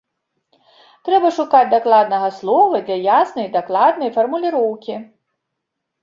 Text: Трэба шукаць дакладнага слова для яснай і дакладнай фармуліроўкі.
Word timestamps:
Трэба 1.07 1.29
шукаць 1.35 1.67
дакладнага 1.73 2.29
слова 2.37 2.79
для 2.87 2.97
яснай 3.19 3.45
і 3.49 3.51
дакладнай 3.57 4.09
фармуліроўкі. 4.17 4.95